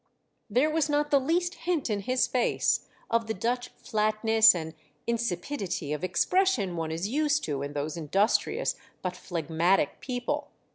There 0.49 0.71
was 0.71 0.89
not 0.89 1.11
the 1.11 1.19
least 1.19 1.53
hint 1.53 1.87
in 1.87 1.99
his 1.99 2.25
face 2.25 2.87
of 3.11 3.27
the 3.27 3.35
Dutch 3.35 3.69
flatness 3.77 4.55
and 4.55 4.73
insipidity 5.05 5.93
of 5.93 6.03
expression 6.03 6.75
one 6.75 6.89
is 6.89 7.07
used 7.07 7.43
to 7.43 7.61
in 7.61 7.73
those 7.73 7.97
industrious 7.97 8.75
but 9.03 9.15
phlegmatic 9.15 9.99
people. 10.01 10.49